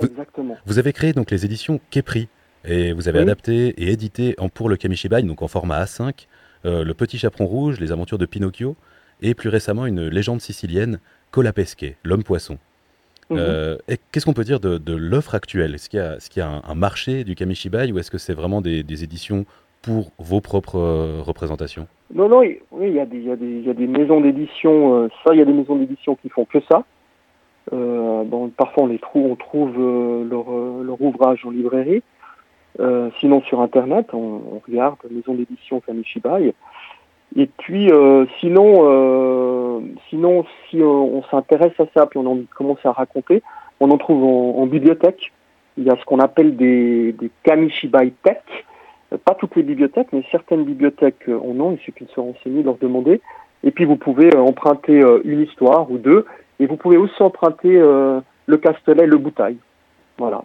Exactement. 0.00 0.54
Vous, 0.54 0.72
vous 0.74 0.78
avez 0.78 0.92
créé 0.92 1.12
donc 1.12 1.30
les 1.30 1.44
éditions 1.44 1.80
Képri. 1.90 2.28
Et 2.64 2.92
vous 2.92 3.08
avez 3.08 3.18
oui. 3.18 3.24
adapté 3.24 3.68
et 3.76 3.90
édité 3.90 4.34
en, 4.38 4.48
pour 4.48 4.68
le 4.68 4.76
Kamishibai, 4.76 5.22
donc 5.22 5.42
en 5.42 5.48
format 5.48 5.82
A5, 5.82 6.26
euh, 6.64 6.84
Le 6.84 6.94
Petit 6.94 7.18
Chaperon 7.18 7.46
Rouge, 7.46 7.80
Les 7.80 7.90
Aventures 7.90 8.18
de 8.18 8.26
Pinocchio, 8.26 8.76
et 9.20 9.34
plus 9.34 9.48
récemment 9.48 9.86
une 9.86 10.06
légende 10.08 10.40
sicilienne, 10.40 11.00
Colapesque, 11.30 11.96
L'Homme 12.04 12.22
Poisson. 12.22 12.58
Mmh. 13.30 13.36
Euh, 13.38 13.76
Qu'est-ce 14.10 14.26
qu'on 14.26 14.32
peut 14.32 14.44
dire 14.44 14.60
de, 14.60 14.78
de 14.78 14.94
l'offre 14.94 15.34
actuelle? 15.34 15.74
Est-ce 15.74 15.88
qu'il 15.88 15.98
y 15.98 16.02
a, 16.02 16.16
est 16.16 16.28
qu 16.28 16.38
y 16.38 16.42
a 16.42 16.48
un, 16.48 16.62
un, 16.64 16.74
marché 16.74 17.24
du 17.24 17.34
Kamishibai 17.34 17.90
ou 17.92 17.98
est-ce 17.98 18.10
que 18.10 18.18
c'est 18.18 18.34
vraiment 18.34 18.60
des, 18.60 18.82
des, 18.82 19.04
éditions 19.04 19.44
pour 19.80 20.12
vos 20.18 20.40
propres 20.40 20.78
euh, 20.78 21.20
représentations? 21.22 21.86
Non, 22.14 22.28
non, 22.28 22.40
oui, 22.40 22.60
il 22.80 22.92
y 22.92 23.00
a 23.00 23.06
des, 23.06 23.18
il 23.18 23.24
y 23.24 23.30
a 23.30 23.36
des, 23.36 23.46
il 23.46 23.66
y 23.66 23.70
a 23.70 23.74
des 23.74 23.86
maisons 23.86 24.20
d'édition, 24.20 25.04
euh, 25.04 25.08
ça, 25.24 25.32
il 25.34 25.38
y 25.38 25.42
a 25.42 25.46
des 25.46 25.52
maisons 25.52 25.76
d'édition 25.76 26.14
qui 26.16 26.28
font 26.28 26.44
que 26.44 26.58
ça. 26.70 26.84
Bon, 27.70 28.50
parfois, 28.56 28.84
on 28.84 28.86
les 28.86 28.98
trouve, 28.98 29.30
on 29.30 29.36
trouve 29.36 29.78
leur, 30.28 30.46
leur 30.82 31.00
ouvrage 31.00 31.44
en 31.44 31.50
librairie. 31.50 32.02
Euh, 32.80 33.10
sinon 33.20 33.42
sur 33.42 33.60
internet, 33.60 34.06
on, 34.12 34.40
on 34.50 34.62
regarde 34.66 34.96
maison 35.10 35.34
d'édition 35.34 35.80
Kamishibai. 35.80 36.54
Et 37.36 37.46
puis 37.46 37.90
euh, 37.90 38.26
sinon, 38.40 38.84
euh, 38.84 39.80
sinon 40.08 40.44
si 40.68 40.80
on, 40.82 41.22
s'intéresse 41.30 41.78
à 41.78 41.84
ça, 41.94 42.06
puis 42.06 42.18
on 42.18 42.26
en 42.26 42.38
commence 42.56 42.84
à 42.84 42.92
raconter, 42.92 43.42
on 43.80 43.90
en 43.90 43.98
trouve 43.98 44.24
en, 44.24 44.62
en 44.62 44.66
bibliothèque. 44.66 45.32
Il 45.78 45.84
y 45.84 45.90
a 45.90 45.96
ce 45.96 46.04
qu'on 46.04 46.18
appelle 46.18 46.56
des, 46.56 47.12
des 47.12 47.30
Kamishibai 47.44 48.12
Tech. 48.22 48.42
Pas 49.24 49.34
toutes 49.34 49.56
les 49.56 49.62
bibliothèques, 49.62 50.08
mais 50.12 50.22
certaines 50.30 50.64
bibliothèques 50.64 51.28
en 51.28 51.58
ont. 51.60 51.72
Il 51.72 51.78
suffit 51.78 52.04
de 52.04 52.10
se 52.10 52.20
renseigner, 52.20 52.60
de 52.60 52.66
leur 52.66 52.78
demander. 52.78 53.20
Et 53.64 53.70
puis 53.70 53.84
vous 53.84 53.96
pouvez 53.96 54.34
emprunter 54.36 55.02
une 55.24 55.42
histoire 55.42 55.90
ou 55.90 55.98
deux. 55.98 56.26
Et 56.58 56.66
vous 56.66 56.76
pouvez 56.76 56.96
aussi 56.96 57.22
emprunter 57.22 57.72
le 57.72 58.56
Castelet, 58.56 59.06
le 59.06 59.18
Boutaille. 59.18 59.58
Voilà. 60.18 60.44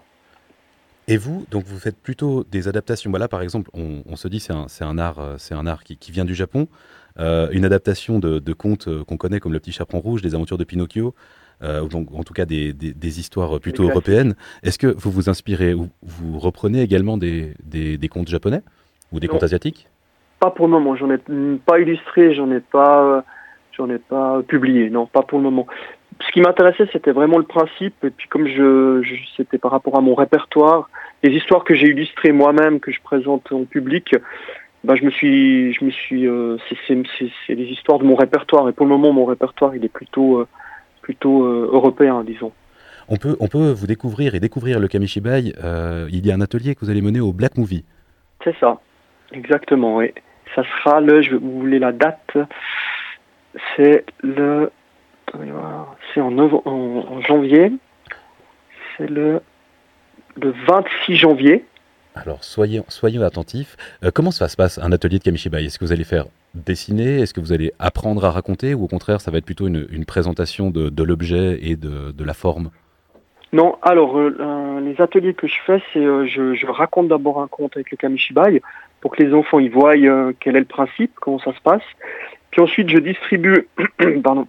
Et 1.07 1.18
vous, 1.18 1.45
donc 1.51 1.63
vous 1.65 1.80
faites 1.80 1.98
plutôt 1.98 2.44
des 2.44 2.68
adaptations. 2.68 3.09
Voilà, 3.09 3.27
par 3.27 3.42
exemple, 3.42 3.69
on, 3.74 4.04
on 4.09 4.15
se 4.15 4.27
dit 4.27 4.39
c'est 4.39 4.54
un, 4.54 4.68
un, 4.81 4.98
art, 4.98 5.36
c'est 5.38 5.54
un 5.54 5.65
art 5.65 5.83
qui, 5.83 5.98
qui, 5.98 6.12
vient 6.12 6.25
du 6.25 6.36
Japon. 6.36 6.68
Euh, 7.19 7.48
une 7.51 7.65
adaptation 7.65 8.19
de, 8.19 8.39
de 8.39 8.54
contes 8.54 8.88
euh, 8.88 9.04
qu'on 9.04 9.18
connaît 9.18 9.39
comme 9.39 9.54
Le 9.54 9.59
Petit 9.59 9.71
Chaperon 9.71 10.00
Rouge, 10.00 10.21
Les 10.21 10.36
Aventures 10.36 10.57
de 10.57 10.63
Pinocchio, 10.63 11.15
euh, 11.63 11.88
donc 11.88 12.13
en 12.13 12.24
tout 12.24 12.33
cas 12.33 12.45
des, 12.45 12.74
des, 12.74 12.94
des 12.94 13.19
histoires 13.19 13.59
plutôt 13.59 13.83
européennes. 13.83 14.36
Est-ce 14.62 14.77
que 14.77 14.88
vous 14.88 15.09
vous 15.09 15.27
inspirez 15.27 15.73
ou 15.73 15.90
vous 16.04 16.37
reprenez 16.37 16.81
également 16.81 17.18
des, 17.18 17.54
des 17.64 18.07
contes 18.09 18.28
japonais 18.28 18.61
ou 19.11 19.19
des 19.19 19.28
non. 19.28 19.33
contes 19.33 19.44
asiatiques? 19.44 19.87
Pas 20.40 20.52
pour 20.52 20.68
le 20.68 20.73
moment. 20.73 20.95
J'en 20.95 21.09
ai 21.09 21.18
pas 21.66 21.80
illustré, 21.80 22.35
j'en 22.35 22.52
ai 22.52 22.59
pas, 22.59 23.23
j'en 23.78 23.90
ai 23.90 24.00
pas 24.00 24.42
publié. 24.44 24.90
Non, 24.90 25.06
pas 25.06 25.22
pour 25.22 25.40
le 25.40 25.44
moment 25.44 25.68
ce 26.26 26.31
qui 26.31 26.42
m'intéressait, 26.42 26.88
c'était 26.92 27.12
vraiment 27.12 27.38
le 27.38 27.44
principe. 27.44 28.04
Et 28.04 28.10
puis 28.10 28.28
comme 28.28 28.48
je, 28.48 29.02
je 29.04 29.16
c'était 29.36 29.57
par 29.57 29.72
rapport 29.72 29.98
à 29.98 30.02
mon 30.02 30.16
répertoire, 30.16 30.90
les 31.24 31.31
histoires 31.31 31.64
que 31.64 31.76
j'ai 31.76 31.88
illustrées 31.88 32.31
moi-même, 32.31 32.80
que 32.80 32.92
je 32.92 33.02
présente 33.02 33.52
en 33.52 33.66
public, 33.66 34.16
ben 34.84 34.96
je 34.96 35.04
me 35.04 35.12
suis, 35.12 35.74
je 35.74 35.84
me 35.84 35.92
suis, 35.92 36.28
euh, 36.28 36.57
c'est 36.88 37.56
les 37.56 37.66
histoires 37.66 38.00
de 38.00 38.06
mon 38.06 38.16
répertoire. 38.16 38.69
Et 38.69 38.74
pour 38.74 38.86
le 38.86 38.92
moment, 38.92 39.12
mon 39.12 39.26
répertoire, 39.26 39.76
il 39.76 39.84
est 39.84 39.90
plutôt, 39.90 40.40
euh, 40.40 40.48
plutôt 41.02 41.46
euh, 41.46 41.69
européen, 41.72 42.24
disons. 42.24 42.52
On 43.10 43.16
peut, 43.16 43.38
on 43.40 43.48
peut 43.48 43.72
vous 43.72 43.88
découvrir 43.88 44.36
et 44.36 44.40
découvrir 44.40 44.80
le 44.80 44.88
Kamishibai. 44.88 45.54
il 46.12 46.28
y 46.28 46.31
a 46.31 46.36
un 46.36 46.42
atelier 46.42 46.76
que 46.76 46.81
vous 46.81 46.90
allez 46.90 47.02
mener 47.02 47.22
au 47.22 47.31
Black 47.31 47.57
Movie. 47.57 47.86
C'est 48.44 48.56
ça, 48.60 48.80
exactement. 49.31 49.98
Oui, 49.98 50.12
ça 50.56 50.64
sera 50.64 51.00
le. 51.00 51.22
Je, 51.22 51.36
vous 51.36 51.60
voulez 51.60 51.80
la 51.80 51.94
date? 51.94 52.38
C'est 53.76 54.06
le 54.21 54.71
c'est 56.14 56.21
en, 56.21 56.37
en, 56.37 56.64
en, 56.66 57.21
janvier. 57.21 57.71
C'est 58.95 59.09
le, 59.09 59.42
le 60.35 60.54
26 60.68 61.16
janvier. 61.16 61.66
Alors, 62.16 62.44
soyez, 62.44 62.81
soyez 62.87 63.21
attentifs. 63.23 63.78
Euh, 64.04 64.09
comment 64.14 64.31
ça 64.31 64.47
se 64.47 64.56
passe, 64.56 64.80
un 64.80 64.92
atelier 64.92 65.19
de 65.19 65.23
Kamishibai? 65.23 65.66
Est-ce 65.66 65.78
que 65.78 65.85
vous 65.85 65.92
allez 65.92 66.04
faire 66.04 66.26
dessiner? 66.56 67.19
Est-ce 67.19 67.33
que 67.33 67.40
vous 67.40 67.54
allez 67.54 67.73
apprendre 67.78 68.26
à 68.26 68.31
raconter? 68.31 68.73
Ou 68.73 68.85
au 68.85 68.87
contraire, 68.87 69.21
ça 69.21 69.30
va 69.30 69.37
être 69.37 69.45
plutôt 69.45 69.68
une, 69.68 69.87
une 69.92 70.06
présentation 70.06 70.71
de, 70.71 70.90
de 70.90 71.04
l'objet 71.04 71.59
et 71.61 71.76
de, 71.76 72.11
de, 72.11 72.23
la 72.23 72.33
forme? 72.33 72.71
Non, 73.54 73.78
alors, 73.81 74.18
euh, 74.18 74.35
euh, 74.40 74.80
les 74.81 74.99
ateliers 74.99 75.33
que 75.33 75.47
je 75.47 75.57
fais, 75.66 75.81
c'est 75.94 75.99
euh, 75.99 76.26
je, 76.26 76.56
je, 76.56 76.66
raconte 76.66 77.07
d'abord 77.07 77.42
un 77.42 77.47
conte 77.47 77.76
avec 77.76 77.92
le 77.92 77.97
Kamishibai 77.97 78.61
pour 78.99 79.16
que 79.16 79.23
les 79.23 79.33
enfants 79.33 79.59
ils 79.59 79.69
voient 79.69 79.94
quel 80.40 80.56
est 80.56 80.59
le 80.59 80.66
principe, 80.66 81.11
comment 81.21 81.40
ça 81.40 81.54
se 81.54 81.61
passe. 81.61 81.83
Puis 82.51 82.61
ensuite, 82.61 82.89
je 82.89 82.97
distribue 82.97 83.68
pardon, 84.23 84.47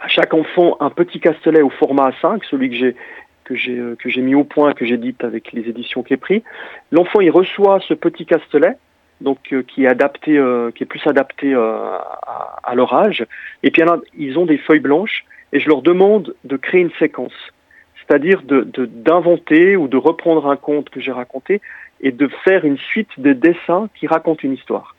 à 0.00 0.08
chaque 0.08 0.34
enfant 0.34 0.76
un 0.80 0.90
petit 0.90 1.20
castelet 1.20 1.62
au 1.62 1.70
format 1.70 2.10
A5, 2.10 2.40
celui 2.50 2.70
que 2.70 2.76
j'ai 2.76 2.96
que 3.44 3.54
j'ai 3.54 3.78
euh, 3.78 3.96
que 3.96 4.08
j'ai 4.08 4.20
mis 4.20 4.34
au 4.34 4.44
point, 4.44 4.74
que 4.74 4.84
j'édite 4.84 5.24
avec 5.24 5.52
les 5.52 5.68
éditions 5.68 6.02
Képri. 6.02 6.42
L'enfant 6.90 7.20
il 7.20 7.30
reçoit 7.30 7.80
ce 7.86 7.94
petit 7.94 8.26
castelet, 8.26 8.76
donc 9.20 9.38
euh, 9.52 9.62
qui 9.62 9.84
est 9.84 9.88
adapté, 9.88 10.36
euh, 10.36 10.70
qui 10.72 10.82
est 10.82 10.86
plus 10.86 11.06
adapté 11.06 11.54
à, 11.54 12.74
leur 12.74 12.94
âge. 12.94 13.26
Et 13.62 13.70
puis 13.70 13.82
là, 13.82 13.98
ils 14.16 14.38
ont 14.38 14.46
des 14.46 14.58
feuilles 14.58 14.80
blanches 14.80 15.24
et 15.52 15.60
je 15.60 15.68
leur 15.68 15.82
demande 15.82 16.34
de 16.44 16.56
créer 16.56 16.80
une 16.80 16.92
séquence. 16.98 17.36
c'est-à-dire 18.00 18.42
d'inventer 18.42 19.72
de, 19.72 19.76
ou 19.76 19.88
de 19.88 19.96
reprendre 19.96 20.48
un 20.48 20.56
conte 20.56 20.88
que 20.88 21.00
j'ai 21.00 21.12
raconté 21.12 21.60
et 22.00 22.10
de 22.10 22.28
faire 22.44 22.64
une 22.64 22.78
suite 22.78 23.10
de 23.18 23.32
dessins 23.32 23.88
qui 23.94 24.06
racontent 24.06 24.40
une 24.42 24.54
histoire. 24.54 24.96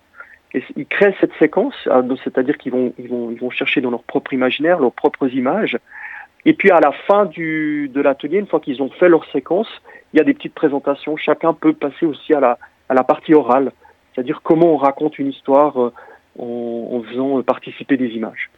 Ils 0.54 0.86
créent 0.86 1.16
cette 1.20 1.34
séquence, 1.40 1.74
ah, 1.90 2.02
c'est-à-dire 2.24 2.58
qu'ils 2.58 2.72
vont, 2.72 3.50
chercher 3.50 3.82
dans 3.82 3.90
leur 3.90 4.04
propre 4.04 4.34
imaginaire, 4.34 4.80
leurs 4.80 4.92
propres 4.92 5.28
images. 5.34 5.78
Et 6.46 6.54
puis 6.54 6.70
à 6.70 6.80
la 6.80 6.92
fin 7.08 7.26
du, 7.26 7.90
de 7.94 8.02
l'atelier, 8.02 8.38
une 8.38 8.48
fois 8.48 8.60
qu'ils 8.60 8.82
ont 8.82 8.90
fait 8.90 9.10
leur 9.10 9.26
séquence, 9.32 9.68
il 10.14 10.18
y 10.18 10.20
a 10.20 10.24
des 10.24 10.34
petites 10.34 10.54
présentations. 10.54 11.18
Chacun 11.18 11.54
peut 11.54 11.74
passer 11.74 12.06
aussi 12.06 12.34
à 12.34 12.40
la, 12.90 13.04
partie 13.04 13.34
orale, 13.34 13.72
c'est-à-dire 14.14 14.42
comment 14.44 14.74
on 14.74 14.78
raconte 14.78 15.18
une 15.18 15.30
histoire 15.30 15.82
euh, 15.82 15.94
en, 16.38 17.02
faisant 17.10 17.42
participer 17.42 17.98
des 17.98 18.10
images. 18.10 18.52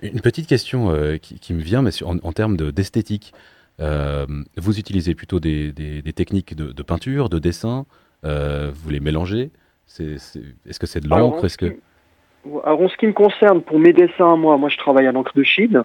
Une 0.00 0.20
petite 0.20 0.48
question 0.48 0.90
euh, 0.90 1.16
qui, 1.18 1.52
me 1.52 1.60
vient, 1.60 1.82
mais 1.82 1.90
en, 2.02 2.16
en 2.18 2.32
termes 2.32 2.56
d'esthétique. 2.56 3.32
Euh, 3.80 4.26
vous 4.56 4.78
utilisez 4.78 5.14
plutôt 5.14 5.40
des, 5.40 5.72
techniques 6.14 6.54
de, 6.54 6.82
peinture, 6.82 7.28
de 7.28 7.38
dessin, 7.38 7.86
euh, 8.24 8.70
vous 8.72 8.90
les 8.90 9.00
mélangez 9.00 9.50
est-ce 9.88 10.78
que 10.78 10.86
c'est 10.86 11.00
de 11.00 11.08
l'encre 11.08 11.44
Est-ce 11.44 11.58
que 11.58 11.76
alors 12.64 12.80
en 12.80 12.88
ce 12.88 12.96
qui 12.96 13.06
me 13.06 13.12
concerne, 13.12 13.62
pour 13.62 13.78
mes 13.78 13.92
dessins, 13.92 14.36
moi, 14.36 14.56
moi 14.56 14.68
je 14.68 14.76
travaille 14.76 15.06
à 15.06 15.12
l'encre 15.12 15.32
de 15.34 15.42
Chine. 15.42 15.84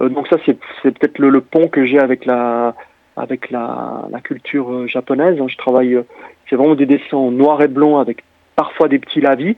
Euh, 0.00 0.08
donc 0.08 0.26
ça 0.28 0.36
c'est 0.46 0.58
peut-être 0.82 1.18
le, 1.18 1.28
le, 1.28 1.40
pont 1.40 1.68
que 1.68 1.84
j'ai 1.84 1.98
avec 1.98 2.24
la 2.24 2.74
avec 3.16 3.50
la, 3.50 4.06
la 4.10 4.20
culture 4.20 4.72
euh, 4.72 4.86
japonaise. 4.86 5.38
Je 5.46 5.56
travaille, 5.58 5.94
euh, 5.94 6.02
c'est 6.48 6.56
vraiment 6.56 6.74
des 6.74 6.86
dessins 6.86 7.18
en 7.18 7.30
noir 7.30 7.60
et 7.60 7.68
blanc 7.68 7.98
avec 7.98 8.24
parfois 8.56 8.88
des 8.88 8.98
petits 8.98 9.20
lavis, 9.20 9.56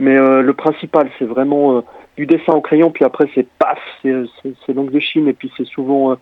mais 0.00 0.16
le 0.16 0.52
principal 0.52 1.10
c'est 1.18 1.24
vraiment 1.24 1.82
du 2.16 2.26
dessin 2.26 2.52
au 2.52 2.60
crayon. 2.60 2.90
Puis 2.90 3.04
après 3.04 3.28
c'est 3.34 3.46
paf, 3.58 3.78
c'est 4.02 4.74
l'encre 4.74 4.92
de 4.92 5.00
Chine 5.00 5.28
et 5.28 5.32
puis 5.32 5.50
c'est 5.56 5.66
souvent 5.66 6.16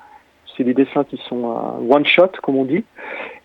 c'est 0.56 0.64
des 0.64 0.72
dessins 0.72 1.04
qui 1.04 1.20
sont 1.28 1.44
one 1.90 2.06
shot 2.06 2.32
comme 2.42 2.56
on 2.56 2.64
dit. 2.64 2.84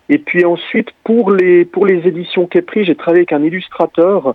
Et 0.08 0.18
puis 0.18 0.44
ensuite, 0.44 0.90
pour 1.04 1.30
les, 1.30 1.64
pour 1.64 1.86
les 1.86 2.06
éditions 2.06 2.46
Kepri, 2.46 2.84
j'ai 2.84 2.94
travaillé 2.94 3.20
avec 3.20 3.32
un 3.32 3.42
illustrateur 3.42 4.34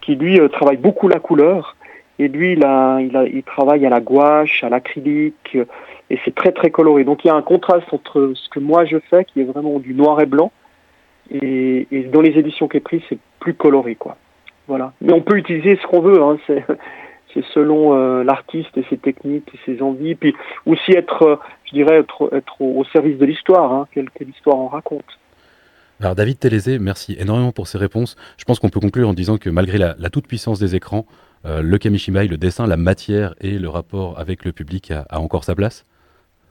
qui, 0.00 0.14
lui, 0.14 0.40
euh, 0.40 0.48
travaille 0.48 0.76
beaucoup 0.76 1.08
la 1.08 1.18
couleur. 1.18 1.76
Et 2.18 2.28
lui, 2.28 2.52
il, 2.52 2.64
a, 2.64 3.00
il, 3.00 3.16
a, 3.16 3.24
il 3.24 3.42
travaille 3.42 3.86
à 3.86 3.90
la 3.90 4.00
gouache, 4.00 4.62
à 4.62 4.68
l'acrylique, 4.68 5.56
et 6.10 6.18
c'est 6.24 6.34
très, 6.34 6.52
très 6.52 6.70
coloré. 6.70 7.04
Donc 7.04 7.24
il 7.24 7.28
y 7.28 7.30
a 7.30 7.34
un 7.34 7.42
contraste 7.42 7.86
entre 7.92 8.32
ce 8.34 8.48
que 8.50 8.60
moi 8.60 8.84
je 8.84 8.98
fais, 9.08 9.24
qui 9.24 9.40
est 9.40 9.44
vraiment 9.44 9.78
du 9.78 9.94
noir 9.94 10.20
et 10.20 10.26
blanc, 10.26 10.52
et, 11.30 11.86
et 11.90 12.02
dans 12.04 12.20
les 12.20 12.38
éditions 12.38 12.68
Kepri, 12.68 13.02
c'est 13.08 13.18
plus 13.38 13.54
coloré, 13.54 13.94
quoi. 13.94 14.16
Voilà. 14.68 14.92
Mais 15.00 15.14
on 15.14 15.22
peut 15.22 15.36
utiliser 15.36 15.76
ce 15.76 15.86
qu'on 15.86 16.00
veut, 16.00 16.22
hein. 16.22 16.38
c'est 16.46 16.62
c'est 17.34 17.44
selon 17.54 17.94
euh, 17.94 18.24
l'artiste 18.24 18.76
et 18.76 18.84
ses 18.90 18.96
techniques 18.96 19.48
et 19.54 19.58
ses 19.64 19.82
envies, 19.82 20.14
puis 20.14 20.34
aussi 20.66 20.92
être, 20.92 21.22
euh, 21.22 21.36
je 21.70 21.76
dirais, 21.76 22.00
être, 22.00 22.30
être 22.34 22.60
au, 22.60 22.84
service 22.84 23.18
de 23.18 23.24
l'histoire, 23.24 23.72
hein, 23.72 23.88
quelle, 23.92 24.10
quelle, 24.10 24.28
histoire 24.28 24.58
on 24.58 24.68
raconte. 24.68 25.04
Alors 26.00 26.14
David 26.14 26.38
Télézé, 26.38 26.78
merci 26.78 27.16
énormément 27.18 27.52
pour 27.52 27.66
ces 27.66 27.78
réponses. 27.78 28.16
Je 28.38 28.44
pense 28.44 28.58
qu'on 28.58 28.70
peut 28.70 28.80
conclure 28.80 29.08
en 29.08 29.12
disant 29.12 29.36
que 29.36 29.50
malgré 29.50 29.78
la, 29.78 29.94
la 29.98 30.08
toute-puissance 30.08 30.58
des 30.58 30.74
écrans, 30.74 31.06
euh, 31.44 31.62
le 31.62 31.78
kamishibai, 31.78 32.26
le 32.26 32.38
dessin, 32.38 32.66
la 32.66 32.76
matière 32.76 33.34
et 33.40 33.58
le 33.58 33.68
rapport 33.68 34.18
avec 34.18 34.44
le 34.44 34.52
public 34.52 34.90
a, 34.90 35.04
a 35.10 35.20
encore 35.20 35.44
sa 35.44 35.54
place 35.54 35.84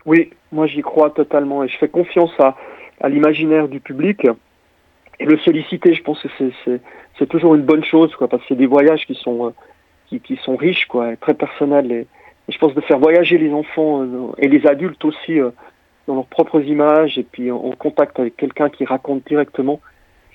Oui, 0.05 0.31
moi 0.51 0.67
j'y 0.67 0.81
crois 0.81 1.09
totalement 1.09 1.63
et 1.63 1.67
je 1.67 1.77
fais 1.77 1.89
confiance 1.89 2.31
à, 2.39 2.55
à 3.01 3.09
l'imaginaire 3.09 3.67
du 3.67 3.79
public. 3.79 4.27
Et 5.19 5.25
le 5.25 5.37
solliciter, 5.39 5.93
je 5.93 6.03
pense 6.03 6.21
que 6.21 6.29
c'est 7.17 7.27
toujours 7.27 7.55
une 7.55 7.63
bonne 7.63 7.83
chose, 7.83 8.15
quoi, 8.15 8.29
parce 8.29 8.41
que 8.43 8.49
c'est 8.49 8.55
des 8.55 8.67
voyages 8.67 9.05
qui 9.05 9.15
sont... 9.15 9.47
Euh, 9.47 9.49
qui, 10.09 10.19
qui, 10.19 10.37
sont 10.37 10.55
riches, 10.55 10.87
quoi, 10.87 11.15
très 11.17 11.33
personnels. 11.33 11.91
Et, 11.91 12.07
je 12.49 12.57
pense 12.57 12.73
de 12.73 12.81
faire 12.81 12.99
voyager 12.99 13.37
les 13.37 13.51
enfants 13.53 14.03
euh, 14.03 14.31
et 14.37 14.47
les 14.47 14.65
adultes 14.67 15.03
aussi 15.05 15.39
euh, 15.39 15.51
dans 16.07 16.15
leurs 16.15 16.25
propres 16.25 16.61
images 16.61 17.17
et 17.17 17.23
puis 17.23 17.51
en 17.51 17.71
contact 17.71 18.19
avec 18.19 18.35
quelqu'un 18.35 18.69
qui 18.69 18.85
raconte 18.85 19.27
directement, 19.27 19.79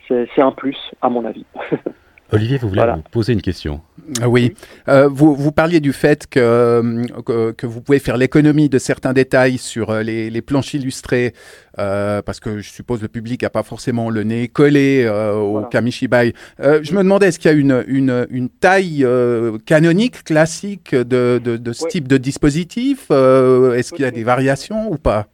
c'est 0.09 0.43
un 0.43 0.53
plus, 0.53 0.77
à 1.01 1.09
mon 1.09 1.25
avis. 1.25 1.47
Olivier, 2.33 2.57
vous 2.57 2.69
voulez 2.69 2.81
voilà. 2.81 2.97
vous 2.97 3.03
poser 3.11 3.33
une 3.35 3.43
question 3.43 3.81
Oui. 4.27 4.55
Euh, 4.89 5.09
vous, 5.09 5.35
vous, 5.35 5.53
parliez 5.53 5.81
du 5.81 5.93
fait 5.93 6.27
que, 6.27 7.05
que, 7.23 7.53
que 7.53 7.67
vous 7.67 7.81
pouvez 7.83 7.99
faire 7.99 8.17
l'économie 8.17 8.69
de 8.69 8.79
certains 8.79 9.13
détails 9.13 9.59
sur 9.59 9.91
euh, 9.91 10.03
les, 10.03 10.31
les 10.31 10.43
planches 10.43 10.75
illustrées, 10.75 11.35
euh, 11.79 12.23
parce 12.23 12.41
que 12.41 12.59
je 12.59 12.71
suppose 12.71 13.03
le 13.03 13.09
public 13.09 13.43
n'a 13.43 13.51
pas 13.51 13.63
forcément 13.63 14.09
le 14.11 14.25
nez 14.25 14.49
collé 14.49 15.05
euh, 15.05 15.35
au 15.35 15.53
voilà. 15.53 15.69
Kamishibai. 15.69 16.33
Euh, 16.61 16.81
je 16.83 16.95
me 16.95 17.03
demandais, 17.03 17.29
est-ce 17.29 17.39
qu'il 17.39 17.51
y 17.51 17.55
a 17.55 17.57
une, 17.57 17.85
une, 17.87 18.27
une 18.31 18.49
taille 18.49 19.05
euh, 19.05 19.59
canonique, 19.67 20.25
classique 20.25 20.95
de, 20.95 21.39
de, 21.43 21.57
de 21.57 21.73
ce 21.73 21.85
oui. 21.85 21.91
type 21.91 22.09
de 22.09 22.17
dispositif 22.17 23.11
Est-ce 23.11 23.93
qu'il 23.93 24.05
y 24.05 24.09
a 24.09 24.11
des 24.11 24.25
variations 24.25 24.91
ou 24.91 24.97
pas? 24.97 25.27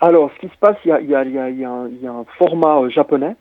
Alors, 0.00 0.30
ce 0.36 0.46
qui 0.46 0.52
se 0.52 0.58
passe, 0.60 0.76
il 0.84 0.90
y 0.90 0.92
a, 0.92 1.00
il 1.00 1.10
y 1.10 1.14
a, 1.16 1.24
il 1.24 1.32
y 1.32 1.38
a, 1.38 1.48
il 1.48 1.58
y 1.58 1.64
a, 1.64 1.70
un, 1.70 1.88
il 1.88 2.00
y 2.00 2.06
a 2.06 2.12
un 2.12 2.24
format 2.38 2.88
japonais 2.90 3.34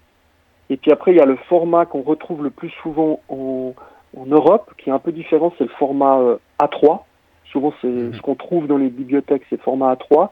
et 0.69 0.77
puis 0.77 0.91
après, 0.91 1.11
il 1.11 1.17
y 1.17 1.21
a 1.21 1.25
le 1.25 1.37
format 1.47 1.85
qu'on 1.85 2.01
retrouve 2.01 2.43
le 2.43 2.49
plus 2.49 2.69
souvent 2.83 3.21
en, 3.29 3.73
en, 4.17 4.25
Europe, 4.25 4.71
qui 4.77 4.89
est 4.89 4.93
un 4.93 4.99
peu 4.99 5.11
différent, 5.11 5.53
c'est 5.57 5.63
le 5.63 5.69
format 5.79 6.19
euh, 6.19 6.37
A3. 6.61 7.01
Souvent, 7.45 7.73
c'est 7.81 7.87
mmh. 7.87 8.13
ce 8.15 8.21
qu'on 8.21 8.35
trouve 8.35 8.67
dans 8.67 8.77
les 8.77 8.89
bibliothèques, 8.89 9.43
c'est 9.49 9.55
le 9.55 9.61
format 9.61 9.93
A3. 9.93 10.29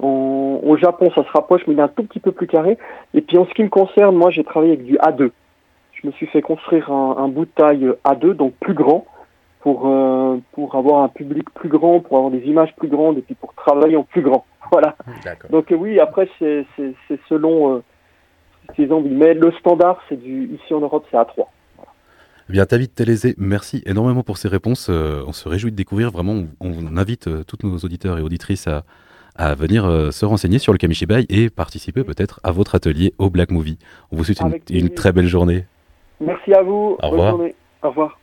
En, 0.00 0.60
au 0.62 0.76
Japon, 0.76 1.10
ça 1.14 1.24
se 1.24 1.30
rapproche, 1.30 1.62
mais 1.66 1.74
il 1.74 1.78
est 1.78 1.82
un 1.82 1.88
tout 1.88 2.04
petit 2.04 2.20
peu 2.20 2.32
plus 2.32 2.46
carré. 2.46 2.76
Et 3.14 3.22
puis 3.22 3.38
en 3.38 3.46
ce 3.46 3.54
qui 3.54 3.62
me 3.62 3.68
concerne, 3.68 4.16
moi, 4.16 4.30
j'ai 4.30 4.44
travaillé 4.44 4.72
avec 4.72 4.84
du 4.84 4.96
A2. 4.98 5.30
Je 5.92 6.06
me 6.06 6.12
suis 6.12 6.26
fait 6.26 6.42
construire 6.42 6.90
un, 6.90 7.16
un 7.18 7.28
bout 7.28 7.46
de 7.46 7.50
taille 7.50 7.90
A2, 8.04 8.32
donc 8.32 8.52
plus 8.60 8.74
grand, 8.74 9.06
pour, 9.60 9.86
euh, 9.86 10.38
pour 10.52 10.74
avoir 10.74 11.02
un 11.02 11.08
public 11.08 11.48
plus 11.54 11.68
grand, 11.70 12.00
pour 12.00 12.18
avoir 12.18 12.30
des 12.30 12.42
images 12.46 12.74
plus 12.76 12.88
grandes, 12.88 13.18
et 13.18 13.22
puis 13.22 13.34
pour 13.34 13.54
travailler 13.54 13.96
en 13.96 14.04
plus 14.04 14.22
grand. 14.22 14.44
Voilà. 14.70 14.94
Donc 15.50 15.72
euh, 15.72 15.74
oui, 15.74 15.98
après, 15.98 16.28
c'est 16.38 16.64
selon... 17.28 17.82
Envies. 18.90 19.10
Mais 19.10 19.34
le 19.34 19.52
standard, 19.52 20.00
c'est 20.08 20.20
du 20.20 20.50
ici 20.54 20.74
en 20.74 20.80
Europe, 20.80 21.04
c'est 21.10 21.16
A3. 21.16 21.46
Voilà. 21.76 21.92
Eh 22.48 22.52
bien, 22.52 22.64
David 22.68 22.94
Télézé, 22.94 23.34
merci 23.38 23.82
énormément 23.86 24.22
pour 24.22 24.38
ces 24.38 24.48
réponses. 24.48 24.88
Euh, 24.90 25.22
on 25.26 25.32
se 25.32 25.48
réjouit 25.48 25.70
de 25.70 25.76
découvrir. 25.76 26.10
Vraiment, 26.10 26.44
on, 26.60 26.70
on 26.70 26.96
invite 26.96 27.28
euh, 27.28 27.44
tous 27.44 27.58
nos 27.66 27.78
auditeurs 27.78 28.18
et 28.18 28.22
auditrices 28.22 28.66
à, 28.66 28.84
à 29.36 29.54
venir 29.54 29.86
euh, 29.86 30.10
se 30.10 30.24
renseigner 30.24 30.58
sur 30.58 30.72
le 30.72 30.78
Kamishibai 30.78 31.26
et 31.28 31.50
participer 31.50 32.04
peut-être 32.04 32.40
à 32.44 32.52
votre 32.52 32.74
atelier 32.74 33.14
au 33.18 33.30
Black 33.30 33.50
Movie. 33.50 33.78
On 34.12 34.16
vous 34.16 34.24
souhaite 34.24 34.40
une, 34.40 34.76
une, 34.76 34.90
très 34.90 35.12
belle 35.12 35.26
journée. 35.26 35.64
Merci 36.20 36.52
à 36.52 36.62
vous. 36.62 36.96
Au 37.02 37.08
revoir. 37.08 37.38
Au 37.82 37.88
revoir. 37.88 38.18